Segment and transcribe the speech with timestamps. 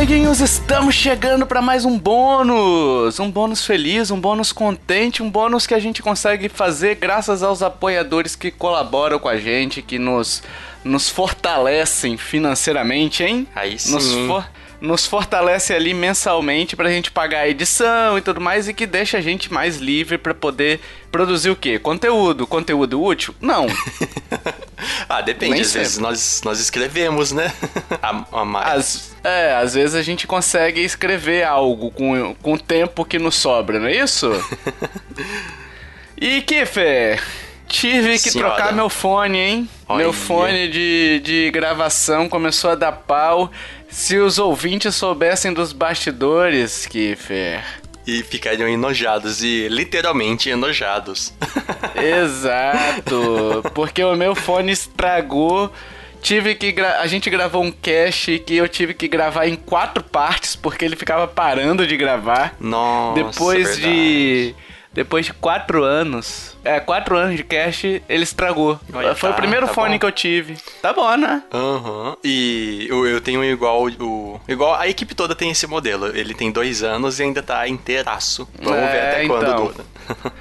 [0.00, 3.20] amiguinhos, estamos chegando para mais um bônus!
[3.20, 7.62] Um bônus feliz, um bônus contente, um bônus que a gente consegue fazer graças aos
[7.62, 10.42] apoiadores que colaboram com a gente, que nos,
[10.82, 13.46] nos fortalecem financeiramente, hein?
[13.54, 13.92] Aí sim.
[13.92, 14.48] Nos, for,
[14.80, 19.18] nos fortalece ali mensalmente pra gente pagar a edição e tudo mais e que deixa
[19.18, 20.80] a gente mais livre para poder
[21.12, 21.78] produzir o quê?
[21.78, 22.46] Conteúdo.
[22.46, 23.34] Conteúdo útil?
[23.40, 23.66] Não.
[25.08, 25.52] ah, depende.
[25.52, 25.80] Nem às sempre.
[25.80, 27.52] vezes nós, nós escrevemos, né?
[28.02, 28.66] a, a mais.
[28.66, 33.34] As, é, às vezes a gente consegue escrever algo com, com o tempo que nos
[33.34, 34.30] sobra, não é isso?
[36.16, 37.22] e Kiffer,
[37.68, 38.54] tive que Senhora.
[38.54, 39.68] trocar meu fone, hein?
[39.88, 39.98] Olha.
[39.98, 43.50] Meu fone de, de gravação começou a dar pau.
[43.90, 47.62] Se os ouvintes soubessem dos bastidores, Kiffer.
[48.06, 51.34] E ficariam enojados, e literalmente enojados.
[51.94, 55.70] Exato, porque o meu fone estragou.
[56.22, 60.54] Tive que a gente gravou um cast que eu tive que gravar em quatro partes
[60.54, 62.54] porque ele ficava parando de gravar.
[62.60, 63.82] Nossa, depois verdade.
[63.82, 64.54] de
[64.92, 68.78] depois de quatro anos, é, quatro anos de cast, ele estragou.
[68.92, 69.98] Olha, Foi tá, o primeiro tá fone bom.
[70.00, 70.56] que eu tive.
[70.82, 71.42] Tá bom, né?
[71.52, 72.08] Aham.
[72.08, 72.16] Uhum.
[72.24, 74.40] E eu, eu tenho igual o.
[74.48, 76.08] Igual a equipe toda tem esse modelo.
[76.08, 78.48] Ele tem dois anos e ainda tá inteiraço.
[78.60, 79.66] Vamos é, ver até quando então.
[79.66, 79.84] dura.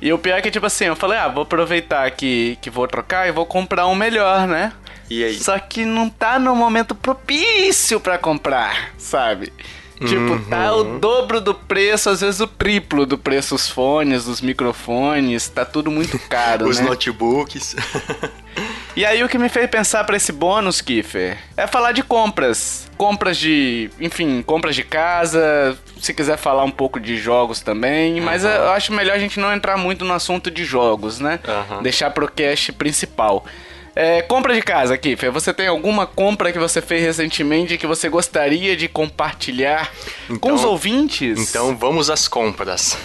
[0.00, 2.86] e o pior é que, tipo assim, eu falei, ah, vou aproveitar que, que vou
[2.86, 4.72] trocar e vou comprar um melhor, né?
[5.10, 5.34] E aí?
[5.34, 9.52] Só que não tá no momento propício para comprar, sabe?
[10.04, 10.44] Tipo, uhum.
[10.44, 15.48] tá o dobro do preço, às vezes o triplo do preço dos fones, dos microfones,
[15.48, 16.86] tá tudo muito caro, Os né?
[16.86, 17.74] notebooks.
[18.94, 22.90] e aí o que me fez pensar para esse bônus, Kiffer, é falar de compras.
[22.98, 28.44] Compras de, enfim, compras de casa, se quiser falar um pouco de jogos também, mas
[28.44, 28.50] uhum.
[28.50, 31.40] eu acho melhor a gente não entrar muito no assunto de jogos, né?
[31.70, 31.82] Uhum.
[31.82, 33.46] Deixar pro cast principal.
[33.98, 35.32] É, compra de casa, Kiffer.
[35.32, 39.90] Você tem alguma compra que você fez recentemente que você gostaria de compartilhar
[40.24, 41.48] então, com os ouvintes?
[41.48, 42.98] Então vamos às compras.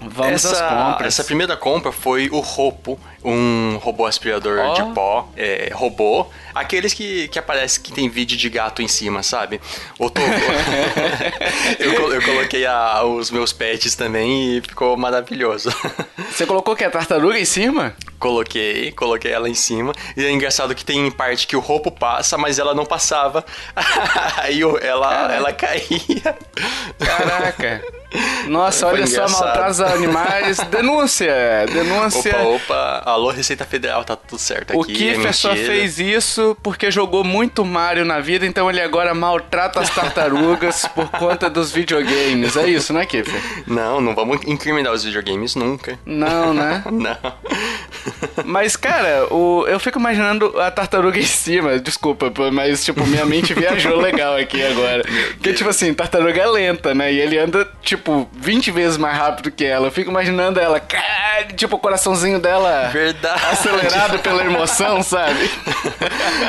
[0.00, 1.14] Vamos essa, às compras.
[1.14, 4.74] Essa primeira compra foi o Ropo, um robô aspirador oh.
[4.74, 6.26] de pó, é, robô.
[6.54, 9.60] Aqueles que, que aparece que tem vídeo de gato em cima, sabe?
[9.98, 10.26] O Togo.
[11.78, 15.70] eu, eu coloquei a, os meus pets também e ficou maravilhoso.
[16.30, 17.94] Você colocou que a tartaruga em cima?
[18.18, 19.92] Coloquei, coloquei ela em cima.
[20.16, 23.44] E é engraçado que tem parte que o roubo passa, mas ela não passava.
[24.38, 26.36] Aí ela, ela caía.
[26.98, 27.97] Caraca.
[28.46, 30.58] Nossa, olha só, maltratos animais.
[30.70, 31.34] Denúncia!
[31.70, 32.36] Denúncia.
[32.38, 33.02] Opa, opa.
[33.04, 34.78] Alô, Receita Federal, tá tudo certo aqui.
[34.78, 39.14] O Kiffer é só fez isso porque jogou muito Mario na vida, então ele agora
[39.14, 42.56] maltrata as tartarugas por conta dos videogames.
[42.56, 43.40] É isso, né, Kiffer?
[43.66, 45.98] Não, não vamos incriminar os videogames nunca.
[46.06, 46.82] Não, né?
[46.90, 47.18] não.
[48.44, 53.52] Mas, cara, o, eu fico imaginando a tartaruga em cima, desculpa, mas, tipo, minha mente
[53.52, 55.04] viajou legal aqui agora.
[55.34, 57.12] Porque, tipo assim, tartaruga é lenta, né?
[57.12, 57.97] E ele anda, tipo,
[58.32, 59.86] 20 vezes mais rápido que ela.
[59.86, 60.80] Eu fico imaginando ela,
[61.56, 63.40] tipo, o coraçãozinho dela Verdade.
[63.50, 65.50] acelerado pela emoção, sabe?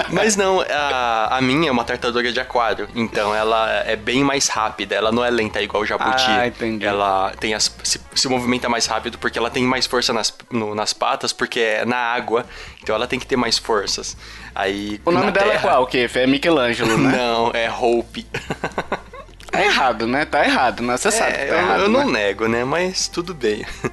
[0.09, 4.47] Mas não, a, a minha é uma tartaruga de aquário, então ela é bem mais
[4.47, 6.25] rápida, ela não é lenta igual o jabuti.
[6.27, 6.85] Ah, entendi.
[6.85, 10.75] Ela tem as, se, se movimenta mais rápido porque ela tem mais força nas, no,
[10.75, 12.45] nas patas, porque é na água,
[12.81, 14.15] então ela tem que ter mais forças.
[14.53, 16.09] Aí, o nome dela é qual, o quê?
[16.13, 17.15] É Michelangelo, né?
[17.15, 18.25] Não, é Hope.
[19.51, 20.25] Tá errado, né?
[20.25, 20.95] Tá errado, né?
[20.95, 21.33] Você sabe.
[21.33, 22.27] É, tá errado, eu, eu não né?
[22.27, 22.63] nego, né?
[22.63, 23.65] Mas tudo bem.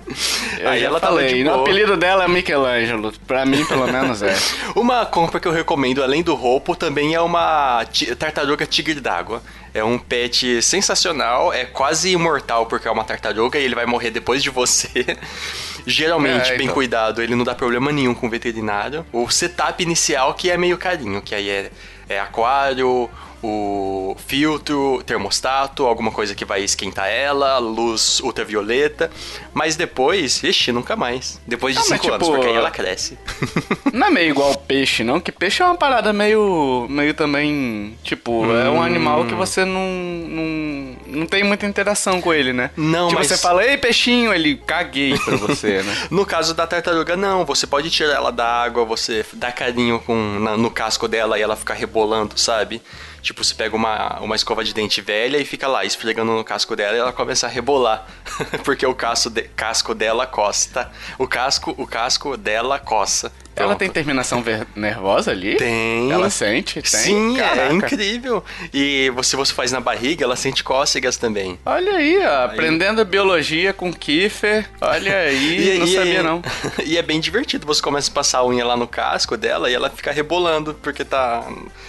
[0.58, 3.12] Eu Aí ela falei, tava de o apelido dela é Michelangelo.
[3.26, 4.34] Pra mim, pelo menos, é.
[4.74, 7.84] uma compra que eu recomendo, além do roupo, também é uma
[8.18, 9.42] tartaruga tigre d'água.
[9.74, 14.10] É um pet sensacional, é quase imortal porque é uma tartaruga e ele vai morrer
[14.10, 15.18] depois de você.
[15.86, 16.74] Geralmente, é, bem então.
[16.74, 19.04] cuidado, ele não dá problema nenhum com o veterinário.
[19.12, 21.70] O setup inicial que é meio carinho, que aí é,
[22.08, 23.10] é aquário,
[23.46, 29.10] o filtro, termostato, alguma coisa que vai esquentar ela, luz ultravioleta.
[29.54, 31.40] Mas depois, ixi, nunca mais.
[31.46, 33.18] Depois de 5 tipo, anos, porque aí ela cresce.
[33.92, 35.20] Não é meio igual peixe, não?
[35.20, 36.86] Que peixe é uma parada meio.
[36.90, 37.96] meio também.
[38.02, 38.56] Tipo, hum.
[38.56, 39.80] é um animal que você não,
[40.28, 40.96] não.
[41.06, 42.70] não tem muita interação com ele, né?
[42.76, 43.28] Não, tipo, mas.
[43.28, 46.08] você fala, ei, peixinho, ele caguei pra você, né?
[46.10, 47.44] no caso da tartaruga, não.
[47.44, 51.42] Você pode tirar ela da água, você dá carinho com, na, no casco dela e
[51.42, 52.82] ela fica rebolando, sabe?
[53.26, 56.76] Tipo, você pega uma, uma escova de dente velha e fica lá esfregando no casco
[56.76, 58.06] dela e ela começa a rebolar.
[58.64, 60.92] porque o casco, de, casco dela costa.
[61.18, 63.32] O casco, o casco dela coça.
[63.56, 64.44] Ela tem terminação
[64.74, 65.56] nervosa ali?
[65.56, 66.10] Tem.
[66.12, 66.82] Ela sente?
[66.82, 66.84] Tem?
[66.84, 67.62] Sim, é Caraca.
[67.62, 68.44] é incrível.
[68.72, 71.58] E se você faz na barriga, ela sente cócegas também.
[71.64, 72.44] Olha aí, ó, aí.
[72.44, 74.68] aprendendo biologia com Kiefer.
[74.80, 76.42] Olha aí, e, não e, sabia não.
[76.84, 77.66] E é bem divertido.
[77.66, 81.04] Você começa a passar a unha lá no casco dela e ela fica rebolando, porque
[81.04, 81.44] tá.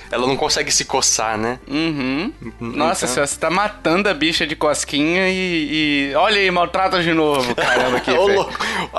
[0.09, 1.59] Ela não consegue se coçar, né?
[1.67, 2.31] Uhum.
[2.61, 3.27] Nossa, então...
[3.27, 6.11] você tá matando a bicha de cosquinha e.
[6.11, 6.15] e...
[6.15, 7.53] Olha aí, maltrata de novo.
[7.53, 8.21] Caramba, Kiefer.
[8.21, 8.53] Ô, louco.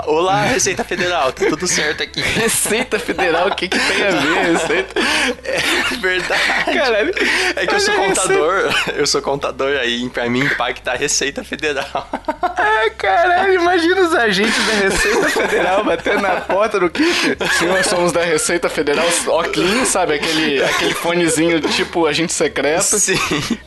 [0.06, 2.22] Olá, Receita Federal, tá tudo certo aqui.
[2.58, 4.52] Receita Federal, o que que tem a ver?
[4.52, 5.00] Receita...
[5.44, 6.42] É verdade.
[6.74, 7.14] Caralho.
[7.56, 12.08] É que eu sou contador, eu sou contador aí, pra mim impacta a Receita Federal.
[12.42, 17.36] Ah, caralho, imagina os agentes da Receita Federal batendo na porta do kit.
[17.58, 20.14] Senhor, somos da Receita Federal, óculos, sabe?
[20.14, 22.98] Aquele, aquele fonezinho tipo agente secreto.
[22.98, 23.18] Sim.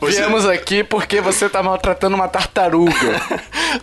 [0.02, 2.92] Viemos aqui porque você tá maltratando uma tartaruga.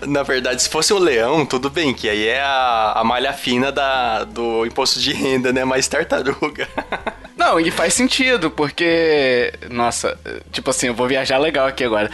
[0.07, 3.71] Na verdade, se fosse o leão, tudo bem, que aí é a, a malha fina
[3.71, 5.63] da, do imposto de renda, né?
[5.63, 6.67] Mais tartaruga.
[7.35, 9.53] Não, e faz sentido, porque.
[9.69, 10.17] Nossa,
[10.51, 12.11] tipo assim, eu vou viajar legal aqui agora.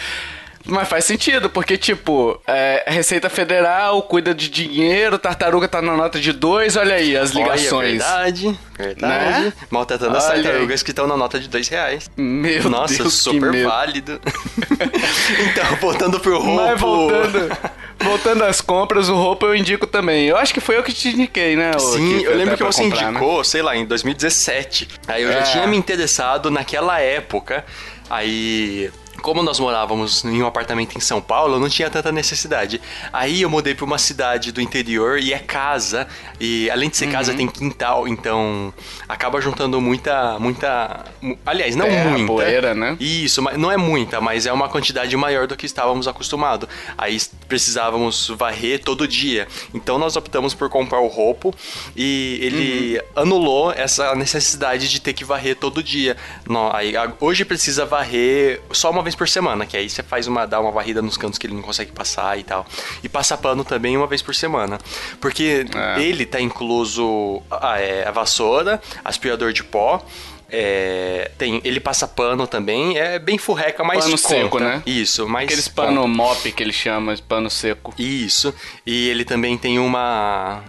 [0.65, 6.19] Mas faz sentido, porque, tipo, é, Receita Federal cuida de dinheiro, tartaruga tá na nota
[6.19, 7.71] de dois, olha aí as ligações.
[7.71, 9.45] Olha, verdade, verdade.
[9.45, 9.53] Né?
[9.69, 12.09] Maltratando as tartarugas que estão na nota de dois reais.
[12.17, 14.19] Meu Nossa, Deus, super válido.
[15.51, 16.55] então, voltando pro roubo.
[16.55, 17.57] Mas voltando,
[17.99, 20.25] voltando às compras, o roubo eu indico também.
[20.25, 21.71] Eu acho que foi eu que te indiquei, né?
[21.77, 23.09] Sim, eu lembro que você comprar, né?
[23.11, 23.43] indicou, né?
[23.43, 24.87] sei lá, em 2017.
[25.07, 25.33] Aí eu é.
[25.33, 27.63] já tinha me interessado naquela época.
[28.09, 28.91] Aí
[29.21, 32.81] como nós morávamos em um apartamento em São Paulo, não tinha tanta necessidade.
[33.11, 36.07] Aí eu mudei para uma cidade do interior e é casa,
[36.39, 37.11] e além de ser uhum.
[37.11, 38.73] casa tem quintal, então
[39.07, 41.05] acaba juntando muita, muita,
[41.45, 42.27] aliás, não Terra, muita.
[42.27, 42.97] poeira, né?
[42.99, 46.67] Isso, mas não é muita, mas é uma quantidade maior do que estávamos acostumados.
[46.97, 47.17] Aí
[47.47, 49.47] precisávamos varrer todo dia.
[49.73, 51.53] Então nós optamos por comprar o roupo
[51.95, 53.21] e ele uhum.
[53.23, 56.17] anulou essa necessidade de ter que varrer todo dia.
[56.47, 60.27] Não, aí, hoje precisa varrer só uma vez vez por semana, que aí você faz
[60.27, 62.65] uma, dá uma varrida nos cantos que ele não consegue passar e tal.
[63.01, 64.77] E passa pano também uma vez por semana.
[65.19, 66.01] Porque é.
[66.01, 70.05] ele tá incluso a, é, a vassoura, aspirador de pó,
[70.49, 74.27] é, tem, ele passa pano também, é bem furreca, mas pano conta.
[74.27, 74.83] seco, né?
[74.85, 76.07] Isso, mas aqueles pano conta.
[76.07, 77.93] mop que ele chama, pano seco.
[77.97, 78.53] Isso.
[78.85, 80.61] E ele também tem uma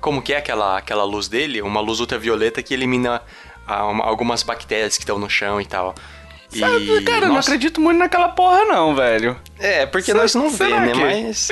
[0.00, 1.62] como que é aquela aquela luz dele?
[1.62, 3.22] Uma luz ultravioleta que elimina
[3.66, 5.94] ah, uma, algumas bactérias que estão no chão e tal.
[6.58, 7.32] Sabe, cara, Nossa.
[7.32, 9.36] não acredito muito naquela porra, não, velho.
[9.58, 10.92] É, porque Cê, nós não vê, né?
[10.94, 11.50] Mas,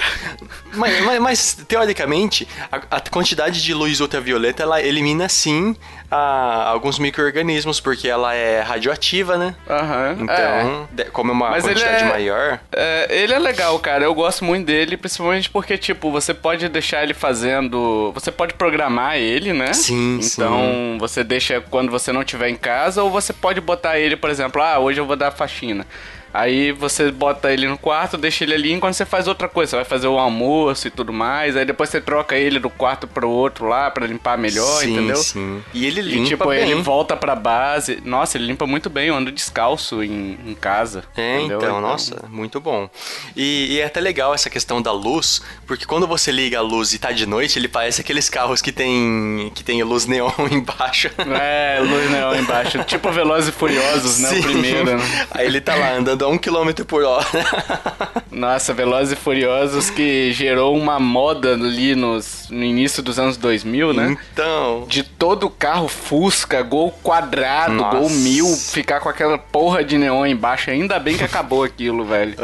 [0.74, 5.76] mas, mas, mas, teoricamente, a, a, quantidade de luz ultravioleta ela elimina sim
[6.10, 9.54] a, alguns micro-organismos, porque ela é radioativa, né?
[9.68, 10.16] Aham.
[10.18, 11.04] Uhum, então, é.
[11.04, 12.60] como é uma mas quantidade é, maior.
[12.72, 14.04] É, ele é legal, cara.
[14.04, 18.10] Eu gosto muito dele, principalmente porque, tipo, você pode deixar ele fazendo.
[18.14, 19.72] Você pode programar ele, né?
[19.72, 20.96] Sim, Então, sim.
[20.98, 24.60] você deixa quando você não estiver em casa, ou você pode botar ele, por exemplo,
[24.60, 25.86] ah, hoje eu vou dar faxina.
[26.32, 29.70] Aí você bota ele no quarto, deixa ele ali enquanto você faz outra coisa.
[29.70, 31.56] Você vai fazer o almoço e tudo mais.
[31.56, 35.16] Aí depois você troca ele do quarto pro outro lá para limpar melhor, sim, entendeu?
[35.16, 35.62] Sim.
[35.74, 36.22] E ele limpa.
[36.22, 36.70] E, tipo, bem.
[36.70, 38.00] ele volta pra base.
[38.04, 39.08] Nossa, ele limpa muito bem.
[39.08, 41.04] Eu ando descalço em, em casa.
[41.16, 42.88] É, então, então, nossa, muito bom.
[43.36, 46.94] E, e, é até legal essa questão da luz, porque quando você liga a luz
[46.94, 51.10] e tá de noite, ele parece aqueles carros que tem, que tem luz neon embaixo.
[51.18, 52.82] É, luz neon embaixo.
[52.84, 54.30] tipo Velozes e Furiosos, né?
[54.30, 55.26] O primeiro, né?
[55.30, 57.26] Aí ele tá lá andando a um quilômetro por hora.
[58.32, 63.92] Nossa, Velozes e Furiosos que gerou uma moda ali nos, no início dos anos 2000,
[63.92, 64.16] né?
[64.32, 64.86] Então.
[64.88, 67.98] De todo carro Fusca, Gol quadrado, Nossa.
[67.98, 70.70] Gol mil, ficar com aquela porra de neon embaixo.
[70.70, 72.34] Ainda bem que acabou aquilo, velho.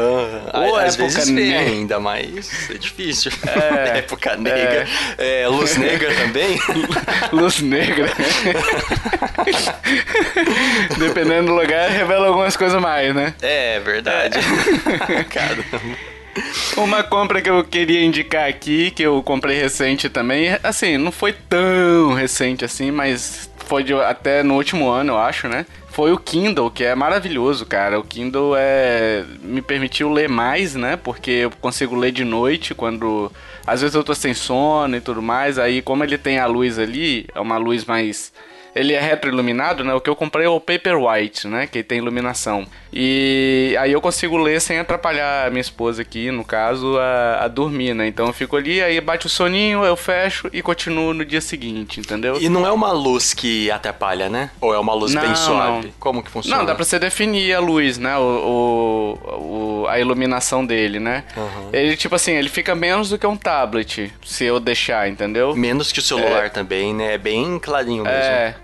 [0.53, 1.55] Ou às época vezes ne...
[1.55, 3.31] ainda, mas é difícil.
[3.49, 4.87] É, época negra.
[5.17, 5.41] É.
[5.41, 6.59] É, luz negra também?
[7.31, 8.11] luz negra.
[10.97, 13.33] Dependendo do lugar, revela algumas coisas mais, né?
[13.41, 14.37] É, verdade.
[15.09, 15.23] É.
[16.77, 21.33] Uma compra que eu queria indicar aqui, que eu comprei recente também, assim, não foi
[21.33, 25.65] tão recente assim, mas foi de, até no último ano, eu acho, né?
[25.89, 27.99] Foi o Kindle, que é maravilhoso, cara.
[27.99, 30.95] O Kindle é me permitiu ler mais, né?
[30.95, 33.31] Porque eu consigo ler de noite quando
[33.67, 35.59] às vezes eu tô sem sono e tudo mais.
[35.59, 38.31] Aí como ele tem a luz ali, é uma luz mais
[38.75, 39.93] ele é retroiluminado, né?
[39.93, 41.67] O que eu comprei é o Paper White, né?
[41.67, 42.65] Que tem iluminação.
[42.91, 47.47] E aí eu consigo ler sem atrapalhar a minha esposa aqui, no caso, a, a
[47.47, 48.07] dormir, né?
[48.07, 51.99] Então eu fico ali, aí bate o soninho, eu fecho e continuo no dia seguinte,
[51.99, 52.37] entendeu?
[52.41, 54.49] E não é uma luz que atrapalha, né?
[54.59, 55.87] Ou é uma luz Não, bem suave?
[55.87, 55.93] não.
[55.99, 56.57] Como que funciona?
[56.57, 58.17] Não, dá pra você definir a luz, né?
[58.17, 61.23] O, o- o- a iluminação dele, né?
[61.37, 61.69] Uhum.
[61.71, 65.55] Ele, tipo assim, ele fica menos do que um tablet, se eu deixar, entendeu?
[65.55, 67.13] Menos que o celular também, né?
[67.13, 68.19] É bem clarinho mesmo.
[68.19, 68.55] É.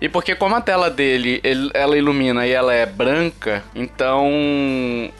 [0.00, 4.30] E porque como a tela dele, ele- ela ilumina e ela é branca, então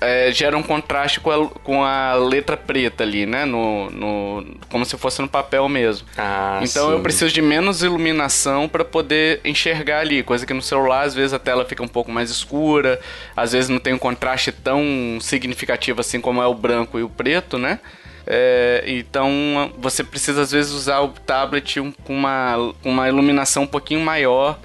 [0.00, 3.44] é, gera um contraste com a, com a letra preta ali, né?
[3.44, 6.06] No, no, como se fosse no papel mesmo.
[6.18, 6.92] Ah, Então sim.
[6.92, 11.32] eu preciso de menos iluminação para poder enxergar ali, coisa que no celular às vezes
[11.32, 13.00] a tela fica um pouco mais escura,
[13.36, 14.82] às vezes não tem um contraste tão
[15.20, 17.78] significativo assim como é o branco e o preto, né?
[18.26, 24.00] É, então você precisa às vezes usar o tablet com uma, uma iluminação um pouquinho
[24.00, 24.58] maior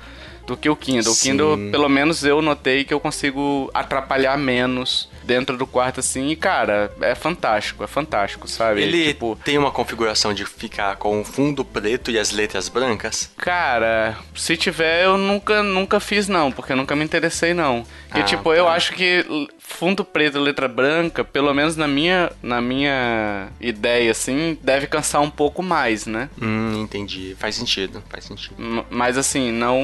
[0.47, 1.11] do que o Kindle.
[1.11, 1.31] O Sim.
[1.31, 6.29] Kindle, pelo menos eu notei que eu consigo atrapalhar menos dentro do quarto assim.
[6.29, 8.81] E cara, é fantástico, é fantástico, sabe?
[8.81, 13.31] Ele tipo, tem uma configuração de ficar com o fundo preto e as letras brancas?
[13.37, 17.85] Cara, se tiver, eu nunca, nunca fiz não, porque eu nunca me interessei não.
[18.07, 18.71] Porque, Ah, tipo, eu tá.
[18.71, 19.23] acho que
[19.69, 25.21] fundo preto e letra branca, pelo menos na minha, na minha ideia, assim, deve cansar
[25.21, 26.29] um pouco mais, né?
[26.41, 27.35] Hum, entendi.
[27.39, 28.55] Faz sentido, faz sentido.
[28.61, 29.79] M- Mas assim, não.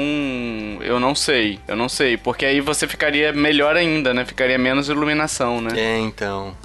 [0.82, 1.60] Eu não sei.
[1.68, 2.18] Eu não sei.
[2.18, 4.26] Porque aí você ficaria melhor ainda, né?
[4.26, 5.70] Ficaria menos iluminação, né?
[5.80, 6.56] É, então.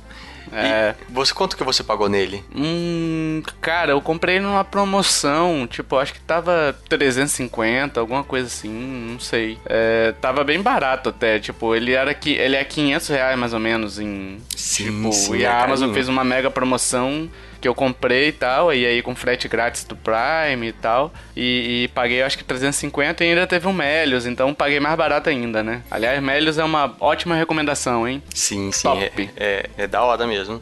[0.53, 0.95] É.
[1.09, 2.45] Você, quanto que você pagou nele?
[2.55, 8.71] Hum, cara, eu comprei numa promoção, tipo, acho que tava 350, alguma coisa assim,
[9.13, 9.59] não sei.
[9.67, 13.61] É, tava bem barato até, tipo, ele era que ele é 500 reais mais ou
[13.61, 15.95] menos em Sim, tipo, sim, e é a Amazon carinho.
[15.95, 17.29] fez uma mega promoção
[17.61, 21.85] que eu comprei e tal, e aí com frete grátis do Prime e tal, e,
[21.85, 25.63] e paguei acho que 350 e ainda teve um Melios, então paguei mais barato ainda,
[25.63, 25.83] né?
[25.91, 28.23] Aliás, Melios é uma ótima recomendação, hein?
[28.35, 28.83] Sim, sim.
[28.83, 29.31] Top.
[29.37, 30.61] É, é, é da hora mesmo.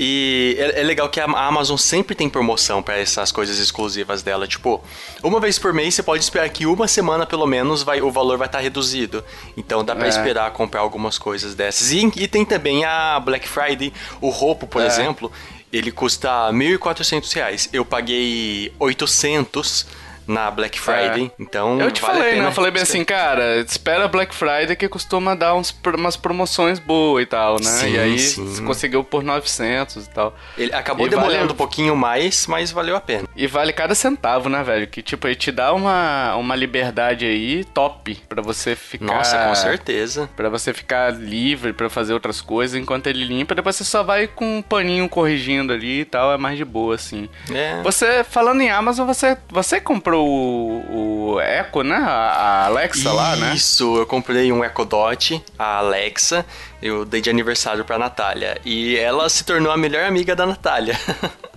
[0.00, 4.46] E é, é legal que a Amazon sempre tem promoção pra essas coisas exclusivas dela.
[4.46, 4.80] Tipo,
[5.24, 8.38] uma vez por mês você pode esperar que uma semana pelo menos vai, o valor
[8.38, 9.24] vai estar reduzido.
[9.56, 10.08] Então dá pra É.
[10.08, 11.90] esperar comprar algumas coisas dessas.
[11.90, 13.92] E, e tem também a Black Friday.
[14.20, 14.86] O roubo, por É.
[14.86, 15.32] exemplo,
[15.72, 17.68] ele custa 1.400 reais.
[17.72, 19.86] Eu paguei 800
[20.28, 21.32] na Black Friday.
[21.38, 21.84] Então É.
[21.84, 22.46] Eu te vale falei, né?
[22.46, 27.22] Eu falei bem assim, cara, espera Black Friday que costuma dar uns, umas promoções boas
[27.22, 27.62] e tal, né?
[27.70, 28.44] Sim, e aí sim.
[28.46, 30.36] você conseguiu por 900 e tal.
[30.56, 33.26] Ele acabou E demorando vale- um pouquinho mais, mas valeu a pena.
[33.34, 34.86] E vale cada centavo, né, velho?
[34.86, 39.04] Que tipo, ele te dá uma, uma liberdade aí top pra você ficar.
[39.06, 40.28] Nossa, com certeza.
[40.36, 43.54] Pra você ficar livre pra fazer outras coisas enquanto ele limpa.
[43.54, 46.32] Depois você só vai com um paninho corrigindo ali e tal.
[46.32, 47.28] É mais de boa, assim.
[47.50, 47.80] É.
[47.82, 51.96] Você, falando em Amazon, você, você comprou o, o Echo, né?
[51.96, 53.54] A, Alexa lá, né?
[53.54, 56.44] Isso, eu comprei um Echo Dot, a Alexa,
[56.82, 58.60] eu dei de aniversário pra Natália.
[58.64, 60.98] E ela se tornou a melhor amiga da Natália.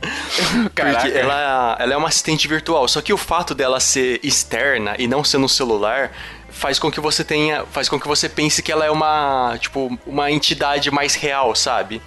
[0.74, 1.02] Caraca.
[1.02, 2.88] Porque ela, ela é uma assistente virtual.
[2.88, 6.12] Só que o fato dela ser externa e não ser no celular
[6.50, 7.66] faz com que você tenha.
[7.72, 9.58] faz com que você pense que ela é uma.
[9.60, 12.02] tipo, uma entidade mais real, sabe?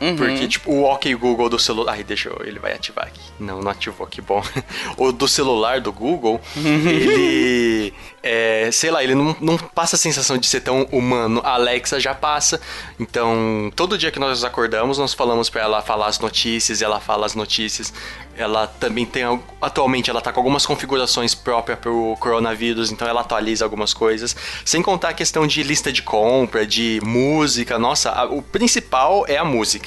[0.00, 0.16] Uhum.
[0.16, 1.92] Porque, tipo, o OK Google do celular.
[1.94, 2.40] Ai, deixa eu.
[2.44, 3.20] Ele vai ativar aqui.
[3.38, 4.42] Não, não ativou, que bom.
[4.98, 7.94] o do celular do Google, ele.
[8.26, 11.42] É, sei lá, ele não, não passa a sensação de ser tão humano.
[11.44, 12.58] A Alexa já passa.
[12.98, 17.00] Então, todo dia que nós nos acordamos, nós falamos pra ela falar as notícias, ela
[17.00, 17.92] fala as notícias.
[18.36, 19.22] Ela também tem.
[19.24, 24.34] al- Atualmente, ela tá com algumas configurações próprias pro coronavírus, então ela atualiza algumas coisas.
[24.64, 27.78] Sem contar a questão de lista de compra, de música.
[27.78, 29.83] Nossa, a- o principal é a música.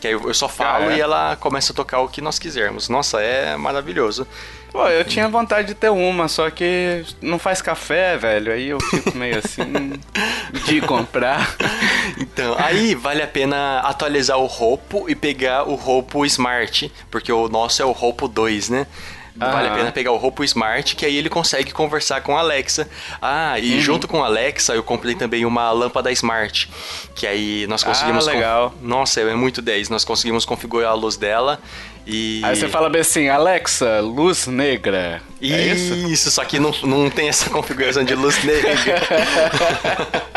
[0.00, 0.96] Que aí eu eu só falo Ah, é?
[0.96, 2.88] e ela começa a tocar o que nós quisermos.
[2.88, 4.26] Nossa, é maravilhoso.
[4.70, 8.52] Pô, eu tinha vontade de ter uma, só que não faz café, velho.
[8.52, 9.92] Aí eu fico meio assim
[10.66, 11.54] de comprar.
[12.18, 17.48] Então, aí vale a pena atualizar o Roupo e pegar o Roupo Smart, porque o
[17.48, 18.86] nosso é o Roupo 2, né?
[19.36, 22.88] Vale a pena pegar o Roupo Smart, que aí ele consegue conversar com a Alexa.
[23.20, 23.64] Ah, Uhum.
[23.64, 26.68] e junto com a Alexa eu comprei também uma lâmpada Smart,
[27.16, 28.28] que aí nós conseguimos...
[28.28, 28.74] Ah, legal.
[28.80, 29.88] Nossa, é muito 10.
[29.88, 31.58] Nós conseguimos configurar a luz dela
[32.06, 32.42] e...
[32.44, 35.20] Aí você fala bem assim, Alexa, luz negra.
[35.42, 35.94] É isso?
[35.94, 38.70] Isso, só que não, não tem essa configuração de luz negra.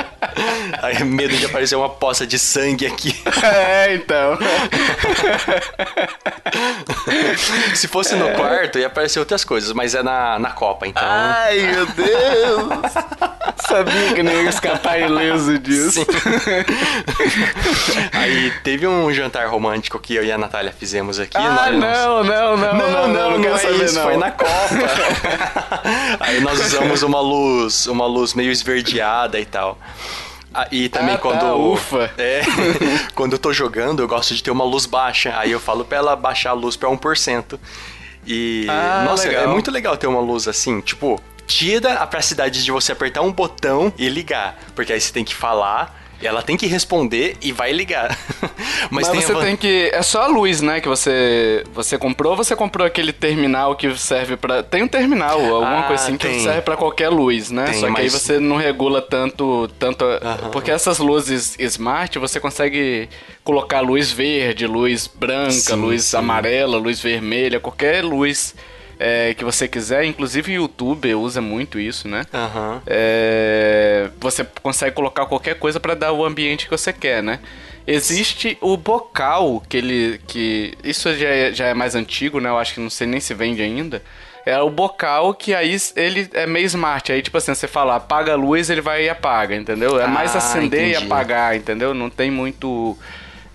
[0.82, 3.16] Aí medo de aparecer uma poça de sangue aqui.
[3.48, 4.38] É, então.
[7.76, 11.04] Se fosse no quarto, ia aparecer outras coisas, mas é na, na Copa, então.
[11.06, 12.94] Ai, meu Deus!
[13.68, 16.06] Sabia que não ia escapar ileso disso.
[18.14, 21.38] Aí teve um jantar romântico que eu e a Natália fizemos aqui.
[21.38, 24.04] Ah, não, não, não, Não, não, não, não, quero é saber, isso, não.
[24.04, 24.48] foi na Copa.
[26.20, 29.78] Aí nós usamos uma luz, uma luz meio esverdeada e tal.
[30.60, 31.72] Ah, e também Ah, tá, quando.
[31.72, 32.10] ufa.
[32.18, 32.42] É,
[33.14, 35.38] quando eu tô jogando, eu gosto de ter uma luz baixa.
[35.38, 37.60] Aí eu falo pra ela baixar a luz pra 1%.
[38.26, 38.66] E.
[38.70, 39.44] Ah, nossa, legal.
[39.44, 43.32] é muito legal ter uma luz assim, tipo, tira a pracidade de você apertar um
[43.32, 44.58] botão e ligar.
[44.76, 45.97] Porque aí você tem que falar.
[46.22, 48.18] Ela tem que responder e vai ligar.
[48.90, 49.90] Mas, tem a você van- tem que.
[49.94, 50.82] É só a luz, né?
[50.82, 52.32] Que você você comprou.
[52.32, 54.64] ou Você comprou aquele terminal que serve pra.
[54.64, 56.44] Tem um terminal, alguma Ah, coisa assim que tem.
[56.44, 57.66] serve pra qualquer luz, né?
[57.66, 60.04] Tem, só que aí mas- você não regula tanto, tanto.
[60.52, 63.08] Porque essas luzes smart você consegue
[63.44, 66.18] colocar luz verde, luz branca, Sim, luz sim.
[66.18, 68.56] amarela, luz vermelha, qualquer luz
[69.00, 70.04] é, que você quiser.
[70.06, 72.26] Inclusive o YouTube usa muito isso, né?
[72.34, 72.82] Aham.
[72.86, 77.40] É, você consegue colocar qualquer coisa para dar o ambiente que você quer, né?
[77.86, 82.50] Existe o bocal que ele que isso já é, já é mais antigo, né?
[82.50, 84.02] Eu acho que não sei nem se vende ainda.
[84.46, 87.12] É o bocal que aí ele é meio smart.
[87.12, 90.00] Aí, tipo assim, você fala, apaga a luz, ele vai e apaga, entendeu?
[90.00, 91.06] É mais Ah, acender e entendi.
[91.06, 91.94] apagar, entendeu?
[91.94, 92.98] Não tem muito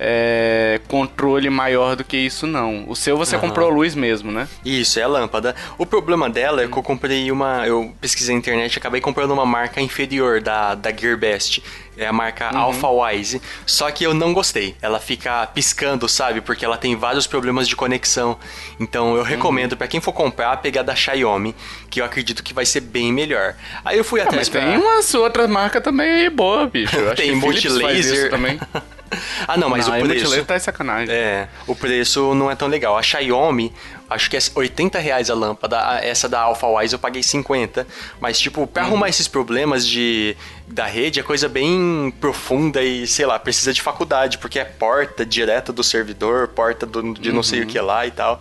[0.05, 2.85] é, controle maior do que isso, não.
[2.89, 3.47] O seu você Aham.
[3.49, 4.49] comprou luz mesmo, né?
[4.65, 5.55] Isso, é a lâmpada.
[5.79, 7.65] O problema dela é que eu comprei uma.
[7.67, 11.63] Eu pesquisei na internet e acabei comprando uma marca inferior da, da Gearbest.
[11.97, 13.41] É a marca Alpha Wise.
[13.67, 14.75] Só que eu não gostei.
[14.83, 16.41] Ela fica piscando, sabe?
[16.41, 18.37] Porque ela tem vários problemas de conexão.
[18.81, 21.55] Então eu recomendo pra quem for comprar pegar da Xiaomi,
[21.91, 23.55] que eu acredito que vai ser bem melhor.
[23.85, 26.97] Aí eu fui Ah, atrás mas tem umas outras marcas também boa, bicho.
[26.97, 28.31] Eu acho Tem que multilaser.
[28.31, 28.59] também.
[29.47, 30.15] ah, não, mas não, o aí preço.
[30.21, 31.15] multilaser tá de sacanagem.
[31.15, 32.97] É, o preço não é tão legal.
[32.97, 33.73] A Xiaomi,
[34.09, 35.79] acho que é 80 reais a lâmpada.
[36.03, 37.87] Essa da AlphaWise eu paguei 50.
[38.21, 43.27] Mas, tipo, pra arrumar esses problemas de, da rede é coisa bem profunda e, sei
[43.27, 47.63] lá, precisa de faculdade, porque é porta direta do servidor, porta do- de não sei
[47.63, 48.41] o que lá e tal.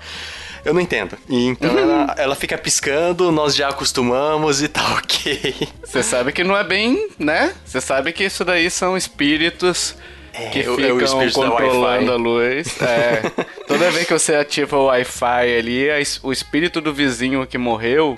[0.63, 1.18] Eu não entendo.
[1.28, 5.56] E então ela, ela fica piscando, nós já acostumamos e tá ok.
[5.84, 7.56] Você sabe que não é bem, né?
[7.66, 9.96] Você sabe que isso daí são espíritos
[10.32, 12.82] que é ficam é o espírito da controlando a luz.
[12.82, 13.22] É.
[13.68, 15.88] Toda vez que você ativa o Wi-Fi ali,
[16.24, 18.18] o espírito do vizinho que morreu,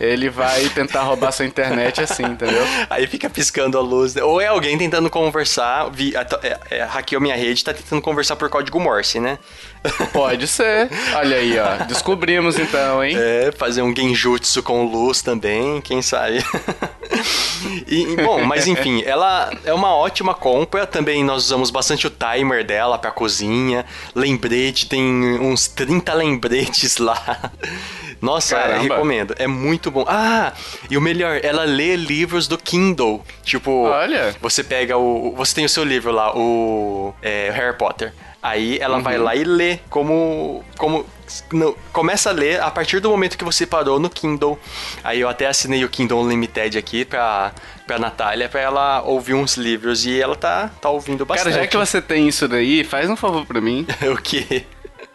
[0.00, 2.62] ele vai tentar roubar sua internet assim, entendeu?
[2.88, 4.16] Aí fica piscando a luz.
[4.16, 8.48] Ou é alguém tentando conversar, vi, é, é, hackeou minha rede, tá tentando conversar por
[8.48, 9.38] código Morse, né?
[10.12, 10.90] Pode ser.
[11.16, 11.84] Olha aí, ó.
[11.84, 13.16] Descobrimos então, hein?
[13.16, 16.44] É, fazer um genjutsu com luz também, quem sabe.
[17.86, 20.86] e, bom, mas enfim, ela é uma ótima compra.
[20.86, 23.84] Também nós usamos bastante o timer dela pra cozinha.
[24.14, 25.02] Lembrete, tem
[25.40, 27.50] uns 30 lembretes lá.
[28.20, 28.82] Nossa, Caramba.
[28.82, 29.34] recomendo.
[29.38, 30.04] É muito bom.
[30.08, 30.52] Ah,
[30.90, 33.22] e o melhor, ela lê livros do Kindle.
[33.44, 34.34] Tipo, Olha.
[34.40, 35.32] você pega o.
[35.36, 38.12] Você tem o seu livro lá, o é, Harry Potter.
[38.42, 39.02] Aí ela Uhum.
[39.02, 40.64] vai lá e lê como.
[40.76, 41.06] como
[41.52, 44.58] no- começa a ler a partir do momento que você parou no Kindle.
[45.04, 47.52] Aí eu até assinei o Kindle Unlimited aqui pra,
[47.86, 50.04] pra Natália, pra ela ouvir uns livros.
[50.06, 51.52] E ela tá, tá ouvindo bastante.
[51.52, 53.86] Cara, já que você tem isso daí, faz um favor pra mim.
[54.12, 54.64] o quê?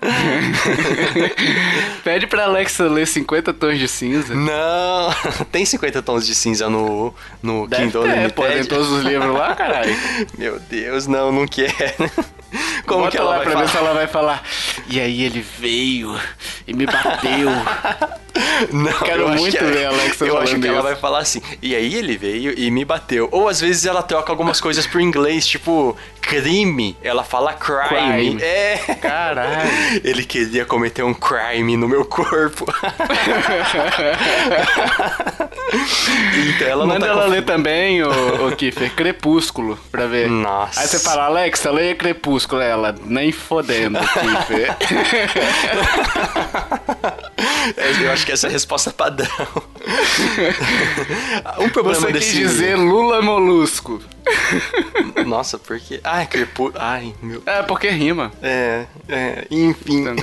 [2.03, 4.33] Pede pra Alexa ler 50 tons de cinza.
[4.35, 5.09] Não,
[5.51, 8.33] tem 50 tons de cinza no, no Deve Kindle Unlimited.
[8.33, 9.95] pô, tem todos os livros lá, caralho.
[10.37, 11.95] Meu Deus, não, não quer.
[12.85, 13.65] Como Bota que ela lá vai pra falar?
[13.65, 14.43] ver se ela vai falar.
[14.87, 16.15] E aí ele veio
[16.67, 17.49] e me bateu.
[18.71, 20.83] Não, Quero eu acho muito que- ver a Alexa Eu acho que ela isso.
[20.83, 21.41] vai falar assim.
[21.61, 23.27] E aí ele veio e me bateu.
[23.31, 26.97] Ou às vezes ela troca algumas coisas pro inglês, tipo crime.
[27.03, 28.37] Ela fala crime.
[28.37, 28.41] Crime.
[28.41, 28.77] É.
[29.01, 29.69] Caralho.
[30.03, 32.65] Ele queria cometer um crime no meu corpo.
[36.47, 40.29] então ela não Manda tá ela ler também, ô, ô Kiffer, Crepúsculo, pra ver.
[40.29, 40.79] Nossa.
[40.81, 42.61] Aí você fala, Alexa, leia Crepúsculo.
[42.61, 44.75] Ela, nem fodendo, Kiffer.
[47.77, 49.29] É, Eu acho que essa é a resposta padrão.
[51.59, 52.31] um problema Você desse.
[52.31, 54.01] quis dizer Lula Molusco.
[55.25, 55.99] Nossa, porque.
[56.03, 56.81] Ai, crepúsculo.
[56.83, 57.41] Ai, meu.
[57.45, 58.31] É, porque rima.
[58.41, 60.05] É, é, enfim.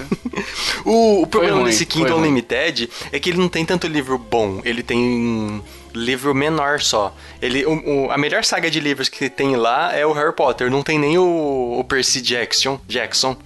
[0.84, 2.16] O, o problema ruim, desse Kindle.
[2.18, 5.60] Unlimited é que ele não tem tanto livro bom, ele tem um
[5.92, 7.14] livro menor só.
[7.42, 10.70] Ele, o- o- a melhor saga de livros que tem lá é o Harry Potter,
[10.70, 12.80] não tem nem o, o Percy Jackson.
[12.88, 13.36] Jackson.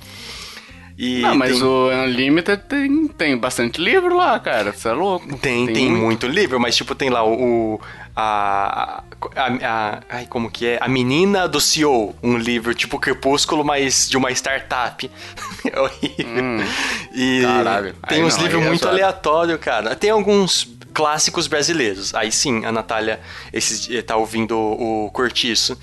[0.96, 4.72] E Não, mas tem, o Unlimited tem, tem bastante livro lá, cara.
[4.72, 5.36] Você é louco.
[5.38, 6.28] tem, tem, muito.
[6.28, 7.80] livro, mas tipo, tem lá o.
[8.16, 9.02] a,
[9.36, 10.78] a, a- Ai, como que é?
[10.80, 12.14] A Menina do CEO.
[12.22, 15.10] Um livro tipo Crepúsculo, mas de uma startup.
[15.70, 16.64] é horrível.
[17.12, 17.94] e Caralho.
[18.08, 19.94] tem Aí uns livros é muito aleatórios, cara.
[19.96, 22.14] Tem alguns clássicos brasileiros.
[22.14, 23.20] Aí sim, a Natália
[23.52, 25.76] dias tá ouvindo o, o Cortiço.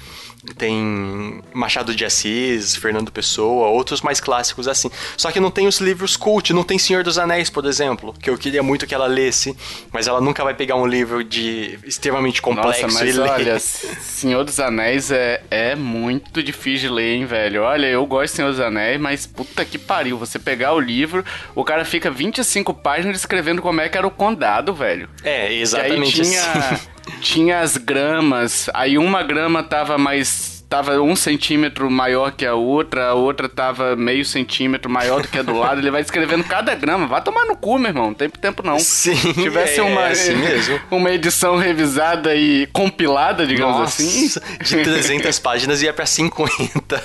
[0.58, 4.90] Tem Machado de Assis, Fernando Pessoa, outros mais clássicos assim.
[5.16, 8.30] Só que não tem os livros cult, não tem Senhor dos Anéis, por exemplo, que
[8.30, 9.56] eu queria muito que ela lesse,
[9.92, 13.30] mas ela nunca vai pegar um livro de extremamente complexo Nossa, mas e ler.
[13.30, 13.60] olha,
[14.02, 17.64] Senhor dos Anéis é, é muito difícil de ler, hein, velho?
[17.64, 20.18] Olha, eu gosto de Senhor dos Anéis, mas puta que pariu.
[20.18, 21.24] Você pegar o livro,
[21.54, 25.10] o cara fica 25 páginas descrevendo como é que era o condado, velho.
[25.24, 26.88] É, E exatamente aí tinha, assim.
[27.20, 30.51] tinha as gramas, aí uma grama tava mais.
[30.72, 35.38] Tava um centímetro maior que a outra, a outra tava meio centímetro maior do que
[35.38, 35.82] a do lado.
[35.82, 37.08] Ele vai descrevendo cada grama.
[37.08, 38.06] Vai tomar no cu, meu irmão.
[38.06, 38.80] Não tem tempo não.
[38.80, 40.80] Sim, Se tivesse é uma, assim mesmo.
[40.90, 44.30] uma edição revisada e compilada, digamos Nossa, assim.
[44.64, 47.04] de 300 páginas ia pra 50.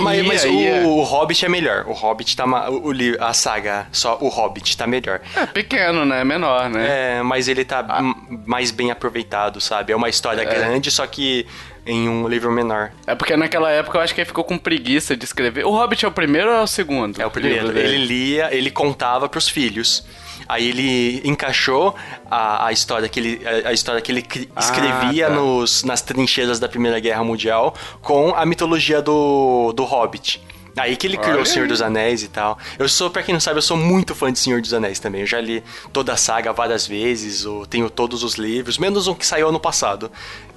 [0.00, 0.80] mas ia, mas o, ia.
[0.88, 1.84] o Hobbit é melhor.
[1.86, 2.44] O Hobbit tá.
[2.68, 5.20] O, o a saga, só o Hobbit tá melhor.
[5.36, 6.24] É pequeno, né?
[6.24, 7.18] Menor, né?
[7.18, 8.02] É, mas ele tá Ah.
[8.44, 9.92] mais bem aproveitado, sabe?
[9.92, 11.46] É uma história grande, só que
[11.86, 12.90] em um livro menor.
[13.06, 13.14] É.
[13.14, 15.64] porque naquela época eu acho que ele ficou com preguiça de escrever.
[15.64, 17.20] O Hobbit é o primeiro ou é o segundo?
[17.20, 17.76] É o primeiro.
[17.78, 20.04] Ele lia, ele contava pros filhos.
[20.48, 21.94] Aí ele encaixou
[22.30, 24.24] a, a história que ele, a, a história que ele
[24.56, 25.34] Ah, escrevia tá.
[25.34, 30.42] nos, nas trincheiras da Primeira Guerra Mundial com a mitologia do, do Hobbit.
[30.76, 32.56] Aí que ele criou Olha o Senhor dos Anéis e tal.
[32.78, 35.20] Eu sou, pra quem não sabe, eu sou muito fã de Senhor dos Anéis também.
[35.22, 35.62] Eu já li
[35.92, 39.60] toda a saga várias vezes, eu tenho todos os livros, menos um que saiu ano
[39.60, 40.10] passado.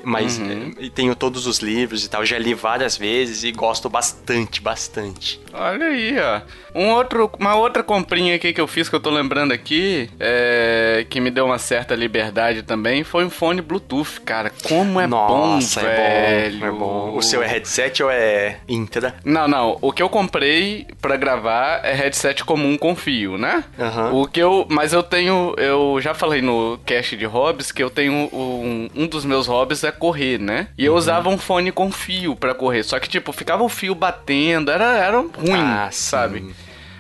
[0.04, 0.74] Mas Uhum.
[0.80, 2.26] eh, tenho todos os livros e tal.
[2.26, 5.40] Já li várias vezes e gosto bastante, bastante.
[5.54, 6.42] Olha aí, ó.
[6.76, 11.06] Um outro, uma outra comprinha aqui que eu fiz que eu tô lembrando aqui, é,
[11.08, 14.52] que me deu uma certa liberdade também, foi um fone Bluetooth, cara.
[14.68, 16.60] Como é Nossa, bom, é velho.
[16.60, 17.18] bom, é bom.
[17.18, 19.14] O seu é headset ou é intra?
[19.24, 19.78] Não, não.
[19.82, 23.64] O que eu comprei pra gravar é headset comum com fio, né?
[23.80, 24.12] Aham.
[24.14, 27.90] O que eu, mas eu tenho, eu já falei no cast de hobbies que eu
[27.92, 30.68] tenho um, um dos meus hobbies é correr, né?
[30.78, 30.94] E Uhum.
[30.94, 34.70] eu usava um fone com fio pra correr, só que tipo ficava o fio batendo,
[34.72, 36.40] era era ruim, Ah, sabe?
[36.40, 36.54] sim.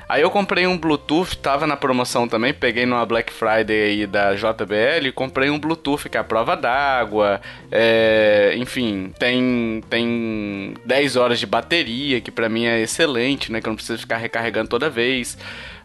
[0.09, 4.35] Aí eu comprei um Bluetooth, tava na promoção também, peguei numa Black Friday aí da
[4.35, 11.39] JBL, comprei um Bluetooth que é a prova d'água, é, enfim, tem, tem 10 horas
[11.39, 14.87] de bateria, que pra mim é excelente, né, que eu não preciso ficar recarregando toda
[14.89, 15.37] vez.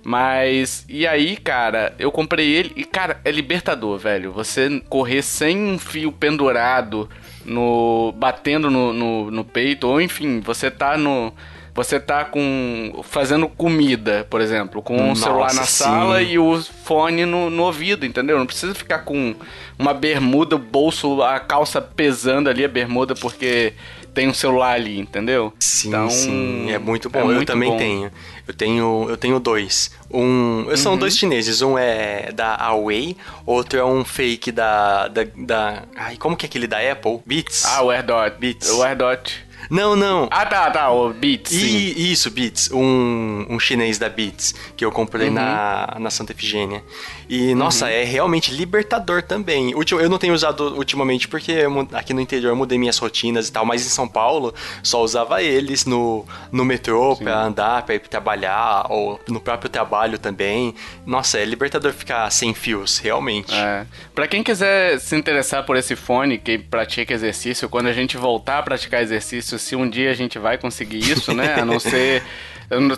[0.05, 4.33] Mas, e aí, cara, eu comprei ele e, cara, é libertador, velho.
[4.33, 7.09] Você correr sem um fio pendurado,
[7.45, 11.33] no batendo no, no, no peito, ou enfim, você tá no...
[11.75, 13.05] Você tá com.
[13.05, 15.85] fazendo comida, por exemplo, com o Nossa, celular na sim.
[15.85, 18.37] sala e o fone no, no ouvido, entendeu?
[18.37, 19.37] Não precisa ficar com
[19.79, 23.75] uma bermuda, o bolso, a calça pesando ali, a bermuda, porque
[24.13, 25.53] tem um celular ali, entendeu?
[25.61, 27.31] Sim, Então, sim, é muito bom.
[27.31, 27.77] é eu muito também bom.
[27.77, 28.11] tenho.
[28.49, 29.91] Eu tenho, eu tenho dois.
[30.11, 30.99] Um, são Uhum.
[30.99, 31.61] dois chineses.
[31.61, 36.49] Um é da Huawei, outro é um fake da, da, da, ai, como que é
[36.49, 37.21] aquele da Apple?
[37.27, 37.67] Beats.
[37.67, 38.37] Ah, o AirDot.
[38.41, 38.71] Beats.
[38.71, 39.47] O AirDot.
[39.71, 40.29] Não, não.
[40.31, 41.67] Ah, tá, tá, o Beats, sim.
[41.67, 42.71] E, isso, Beats.
[42.73, 45.35] Um, um chinês da Beats que eu comprei Uhum.
[45.35, 46.83] na, na Santa Efigênia.
[47.29, 49.75] E, nossa, é realmente libertador também.
[49.75, 53.49] Ultim- Eu não tenho usado ultimamente porque eu aqui no interior eu mudei minhas rotinas
[53.49, 57.95] e tal, mas em São Paulo só usava eles no, no metrô pra andar, pra
[57.97, 60.75] ir trabalhar, ou no próprio trabalho também.
[61.05, 63.53] Nossa, é libertador ficar sem fios, realmente.
[63.55, 63.85] É.
[64.15, 68.59] Pra quem quiser se interessar por esse fone que pratica exercício, quando a gente voltar
[68.59, 71.55] a praticar exercício, se um dia a gente vai conseguir isso, né?
[71.55, 72.23] A não ser.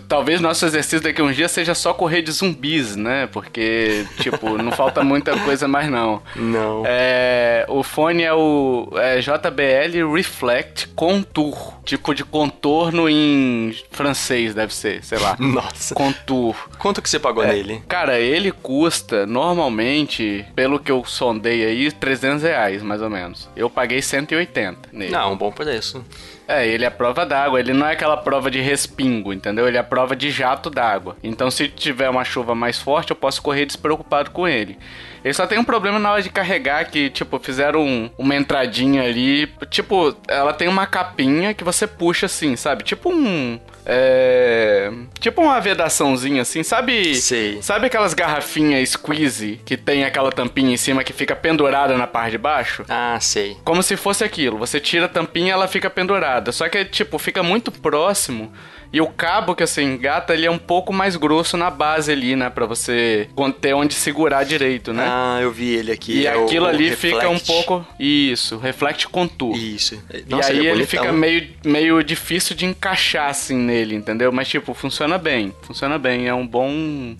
[0.09, 3.29] Talvez nosso exercício daqui a um dia seja só correr de zumbis, né?
[3.29, 6.21] Porque, tipo, não falta muita coisa mais não.
[6.35, 6.83] Não.
[6.85, 11.79] É, o fone é o é JBL Reflect Contour.
[11.85, 15.37] Tipo de contorno em francês, deve ser, sei lá.
[15.39, 15.95] Nossa.
[15.95, 16.57] Contour.
[16.79, 17.83] Quanto que você pagou nele?
[17.89, 23.49] Cara, ele custa normalmente, pelo que eu sondei aí, 300 reais mais ou menos.
[23.55, 25.13] Eu paguei 180 nele.
[25.13, 26.05] Não, um bom preço.
[26.51, 29.69] É, ele é prova d'água, ele não é aquela prova de respingo, entendeu?
[29.69, 31.17] Ele é prova de jato d'água.
[31.23, 34.77] Então, se tiver uma chuva mais forte, eu posso correr despreocupado com ele.
[35.25, 39.03] Ele só tem um problema na hora de carregar, que, tipo, fizeram um- uma entradinha
[39.03, 39.47] ali.
[39.71, 42.83] Tipo, ela tem uma capinha que você puxa assim, sabe?
[42.85, 43.59] Tipo um.
[43.85, 44.91] É.
[45.19, 47.15] Tipo uma vedaçãozinha assim, sabe?
[47.17, 47.61] Sei.
[47.63, 52.33] Sabe aquelas garrafinhas squeeze que tem aquela tampinha em cima que fica pendurada na parte
[52.33, 52.85] de baixo?
[52.89, 53.57] Ah, sei.
[53.65, 54.59] Como se fosse aquilo.
[54.59, 56.53] Você tira a tampinha e ela fica pendurada.
[56.53, 58.53] Só que, tipo, fica muito próximo.
[58.93, 62.35] E o cabo que você engata, ele é um pouco mais grosso na base ali,
[62.35, 62.51] né?
[62.51, 63.29] Pra você
[63.61, 65.07] ter onde segurar direito, né?
[65.09, 66.13] Ah, eu vi ele aqui.
[66.23, 67.87] E é o- aquilo o ali fica um pouco.
[68.01, 69.57] Isso, reflect contour.
[69.57, 70.03] Isso.
[70.13, 74.33] E Nossa, aí é ele, fica meio, meio difícil de encaixar assim nele, entendeu?
[74.33, 75.55] Mas tipo, funciona bem.
[75.63, 76.27] Funciona bem.
[76.27, 77.15] É um bom.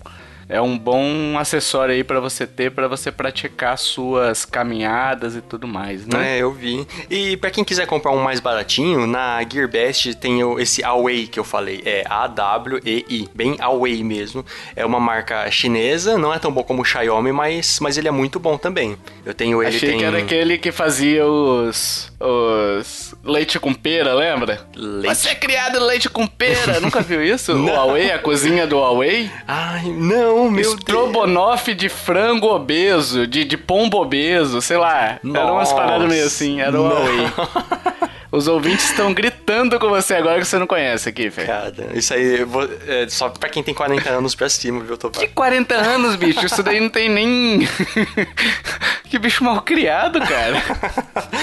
[0.51, 5.65] É um bom acessório aí pra você ter, pra você praticar suas caminhadas e tudo
[5.65, 6.35] mais, né?
[6.35, 6.85] É, eu vi.
[7.09, 11.45] E pra quem quiser comprar um mais baratinho, na Gearbest tem esse Away que eu
[11.45, 11.81] falei.
[11.85, 13.29] É A-W-E-I.
[13.33, 14.45] Bem Away mesmo.
[14.75, 18.11] É uma marca chinesa, não é tão bom como o Xiaomi, mas, mas ele é
[18.11, 18.97] muito bom também.
[19.25, 19.99] Eu tenho ele, Achei tem...
[19.99, 22.10] que era aquele que fazia os.
[22.21, 23.15] Os.
[23.23, 24.65] leite com pera, lembra?
[24.75, 27.51] Leite- Você é criado leite com pera, nunca viu isso?
[27.61, 27.65] O.
[27.65, 29.29] Huawei, a cozinha do Huawei?
[29.47, 30.75] Ai, não, meu Deus.
[30.79, 35.19] Estrogonofe de frango obeso, de, de pombo obeso, sei lá.
[35.23, 35.75] Era umas Nossa.
[35.75, 36.89] paradas meio assim, era o Não.
[36.95, 37.27] Huawei.
[38.33, 41.47] Os ouvintes estão gritando com você agora que você não conhece aqui, velho.
[41.49, 45.19] Cara, isso aí vou- é só pra quem tem 40 anos pra cima, viu, Tobar?
[45.19, 46.45] Que 40 anos, bicho?
[46.45, 47.67] Isso daí não tem nem.
[49.09, 50.63] que bicho mal criado, cara.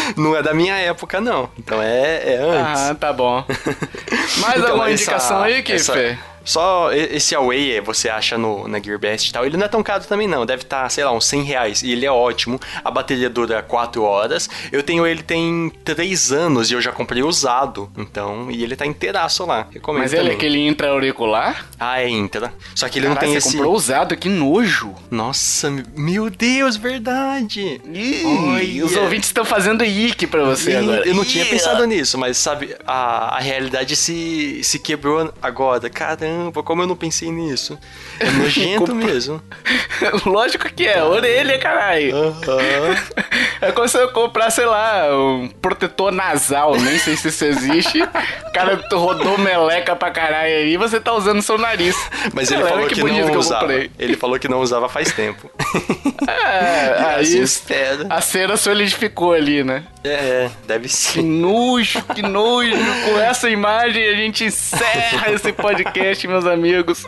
[0.16, 1.48] Não é da minha época, não.
[1.58, 2.82] Então é, é antes.
[2.82, 3.44] Ah, tá bom.
[4.40, 6.18] Mais Então, alguma essa- indicação aí, Kiffer?
[6.48, 9.44] Só esse Away é, você acha no, na Gearbest e tal.
[9.44, 10.46] Ele não é tão caro também, não.
[10.46, 11.82] Deve estar, sei lá, uns 100 reais.
[11.82, 12.58] E ele é ótimo.
[12.82, 14.48] A bateria dura 4 horas.
[14.72, 17.90] Eu tenho ele tem 3 anos e eu já comprei usado.
[17.98, 19.66] Então, e ele tá inteiraço lá.
[19.70, 20.36] Recomendo Mas ele é também.
[20.38, 21.66] aquele intra-auricular?
[21.78, 22.54] Ah, é Intra.
[22.74, 23.56] Só que ele não Caralho, tem você esse...
[23.58, 24.94] comprou usado, que nojo.
[25.10, 27.78] Nossa, meu Deus, verdade.
[27.84, 28.86] Ih, Olha.
[28.86, 31.06] os ouvintes estão fazendo ick pra você Ih, agora.
[31.06, 35.90] Eu não tinha Ih, pensado nisso, mas sabe, a, a realidade se, se quebrou agora.
[35.90, 37.78] Caramba, como eu não pensei nisso.
[38.20, 39.42] É nojento mesmo.
[40.26, 42.16] Lógico que é, orelha, caralho.
[42.16, 42.96] Aham.
[43.60, 48.00] É como se eu comprar, sei lá, um protetor nasal, nem sei se isso existe.
[48.00, 51.96] O cara rodou meleca pra caralho aí e você tá usando seu nariz.
[52.32, 53.60] Mas ele falou que, bonito não eu usava.
[53.62, 53.90] comprei.
[53.98, 55.50] ele falou que não usava faz tempo.
[56.28, 58.06] É, aí assim espera.
[58.08, 59.82] a cera solidificou ali, né?
[60.04, 61.22] É, deve Que ser.
[61.22, 62.70] nojo, que nojo.
[63.06, 67.04] Com essa imagem a gente encerra esse podcast, meus amigos.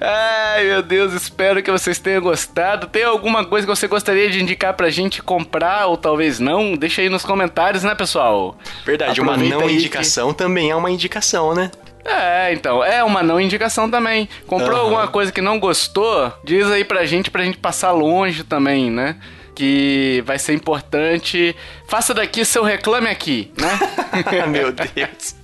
[0.00, 2.86] Ai, meu Deus, espero que vocês tenham gostado.
[2.86, 6.74] Tem alguma coisa que você gostaria de indicar pra gente comprar ou talvez não?
[6.76, 8.56] Deixa aí nos comentários, né, pessoal?
[8.84, 11.70] Verdade, uma Aproveita não aí que- indicação também é uma indicação, né?
[12.04, 14.26] É, então, é uma não indicação também.
[14.46, 14.80] Comprou Aham.
[14.80, 16.32] alguma coisa que não gostou?
[16.42, 19.16] Diz aí pra gente, pra gente passar longe também, né?
[19.54, 21.54] Que vai ser importante.
[21.86, 23.78] Faça daqui seu reclame aqui, né?
[24.48, 25.36] Meu Deus.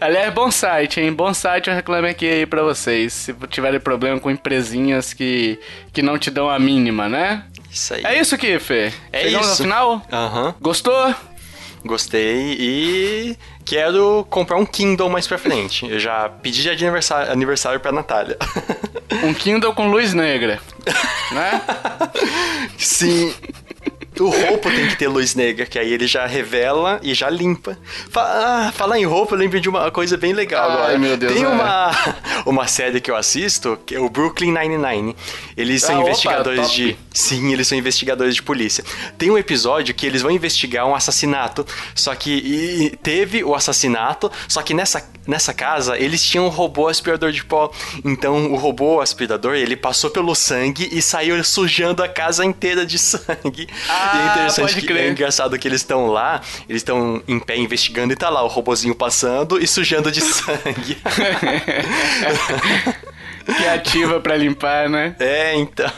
[0.00, 1.12] Aliás, bom site, hein?
[1.12, 3.12] Bom site eu reclame aqui aí pra vocês.
[3.12, 5.58] Se tiverem problema com empresinhas que,
[5.92, 7.44] que não te dão a mínima, né?
[7.70, 8.04] Isso aí.
[8.04, 8.92] É isso, Kiffer.
[9.12, 9.62] É Chegamos isso.
[9.62, 10.02] ao final?
[10.12, 10.54] Aham.
[10.60, 11.14] Gostou?
[11.84, 15.86] Gostei e quero comprar um Kindle mais pra frente.
[15.88, 18.36] Eu já pedi de aniversário, aniversário pra Natália.
[19.22, 20.60] Um Kindle com luz negra,
[21.32, 21.62] né?
[22.76, 23.32] Sim.
[24.18, 27.78] O roupa tem que ter luz negra, que aí ele já revela e já limpa.
[28.10, 28.22] Fa
[28.68, 30.98] ah, falar em roupa, eu lembro de uma coisa bem legal Ai, agora.
[30.98, 31.48] meu Deus, tem é.
[31.48, 31.90] uma,
[32.46, 35.14] uma série que eu assisto, que é o Brooklyn Nine-Nine.
[35.56, 36.74] Eles são Ah, opa, investigadores top.
[36.76, 36.96] de.
[37.12, 38.84] Sim, eles são investigadores de polícia.
[39.16, 44.62] Tem um episódio que eles vão investigar um assassinato, só que teve o assassinato, só
[44.62, 47.70] que nessa, nessa casa eles tinham um robô aspirador de pó.
[48.04, 52.98] Então o robô aspirador, ele passou pelo sangue e saiu sujando a casa inteira de
[52.98, 53.68] sangue.
[53.88, 55.02] Ah, e é interessante pode que crer.
[55.04, 58.46] é engraçado que eles estão lá, eles estão em pé investigando e tá lá o
[58.48, 60.98] robozinho passando e sujando de sangue.
[63.56, 65.16] Que ativa pra limpar, né?
[65.18, 65.90] é, então.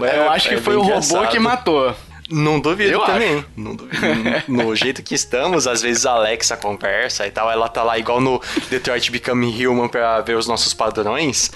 [0.00, 1.94] Eu acho que É foi o robô que matou.
[2.30, 3.44] Não duvido Eu também.
[3.56, 4.02] Não duvido.
[4.48, 8.20] No jeito que estamos, às vezes a Alexa conversa e tal, ela tá lá igual
[8.20, 11.50] no Detroit Become Human pra ver os nossos padrões.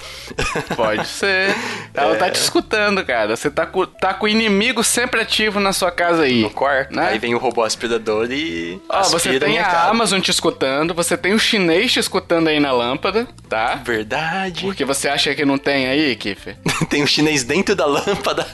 [0.77, 1.55] Pode ser.
[1.95, 2.19] Ela É.
[2.19, 3.35] tá te escutando, cara.
[3.37, 6.43] Você tá com, tá com o inimigo sempre ativo na sua casa aí.
[6.43, 6.95] No quarto.
[6.95, 7.09] Né?
[7.09, 8.79] Aí vem o robô aspirador e.
[8.89, 9.87] Ó, você tem a.
[9.89, 13.77] Amazon te escutando, você tem o chinês te escutando aí na lâmpada, tá?
[13.77, 14.63] Verdade.
[14.63, 16.57] Porque você acha que não tem aí, Kiffer?
[16.91, 18.45] tem um chinês dentro da lâmpada.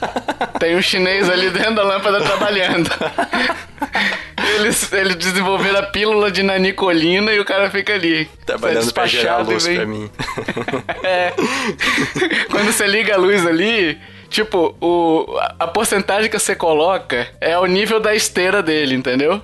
[0.59, 2.89] Tem um chinês ali dentro da lâmpada trabalhando.
[4.55, 8.29] Eles, eles desenvolveram a pílula de nanicolina e o cara fica ali.
[8.45, 10.09] Trabalhando pra gerar luz vem- pra mim.
[11.03, 11.33] É.
[12.51, 13.97] Quando você liga a luz ali,
[14.29, 19.41] tipo, o, a- a porcentagem que você coloca é o nível da esteira dele, entendeu?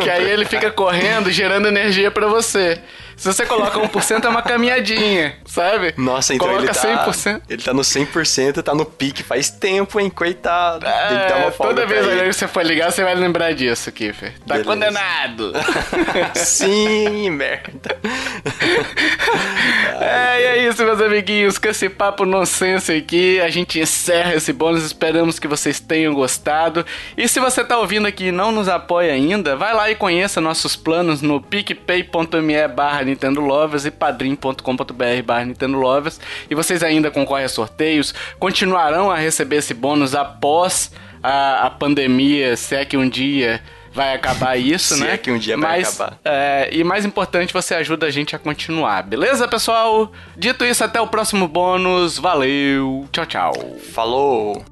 [0.00, 2.80] que aí ele fica correndo, gerando energia pra você.
[3.22, 5.94] Se você coloca 1% é uma caminhadinha, sabe?
[5.96, 7.06] Nossa, então coloca ele tá...
[7.06, 7.42] 100%.
[7.48, 10.10] Ele tá no 100%, tá no pique faz tempo, hein?
[10.10, 10.84] Coitado.
[10.84, 12.20] Tem que dar É, uma folga toda vez ele.
[12.24, 14.32] que você for ligar, você vai lembrar disso, Kiffer.
[14.40, 14.64] Tá Beleza.
[14.64, 15.52] condenado.
[16.34, 17.96] Sim, merda.
[20.02, 21.58] É, e é isso, meus amiguinhos.
[21.58, 24.82] Com esse papo nonsense aqui, a gente encerra esse bônus.
[24.82, 26.84] Esperamos que vocês tenham gostado.
[27.16, 30.40] E se você tá ouvindo aqui e não nos apoia ainda, vai lá e conheça
[30.40, 36.20] nossos planos no picpay.me barra Nintendo Lovers e padrim.com.br barra Nintendo Lovers.
[36.50, 40.90] E vocês ainda concorrem a sorteios, continuarão a receber esse bônus após
[41.22, 43.62] a, a pandemia, se é que um dia
[43.92, 45.14] vai acabar isso, Se né?
[45.14, 46.18] é que um dia vai Mas, acabar.
[46.24, 50.10] é, e mais importante, você ajuda a gente a continuar, beleza, pessoal?
[50.36, 52.18] Dito isso, até o próximo bônus.
[52.18, 53.52] Valeu, tchau, tchau.
[53.92, 54.64] Falou.